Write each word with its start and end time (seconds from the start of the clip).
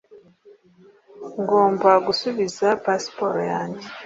Ngomba 1.41 1.91
gusubiza 2.05 2.67
pasiporo 2.83 3.39
yanjye 3.51 3.85